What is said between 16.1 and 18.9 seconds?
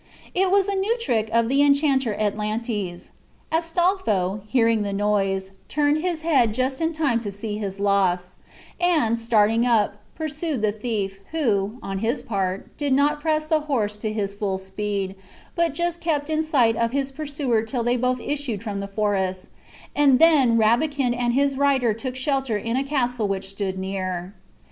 in sight of his pursuer till they both issued from the